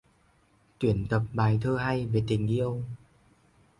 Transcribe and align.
Tuyển 0.79 1.05
tập 1.09 1.21
bài 1.33 1.59
thơ 1.61 1.77
hay 1.77 2.05
về 2.05 2.23
Tình 2.27 2.47
Yêu 2.47 2.83